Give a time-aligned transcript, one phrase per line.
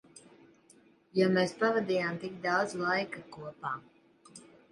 [1.17, 3.77] Jo mēs pavadījām tik daudz laika kopā.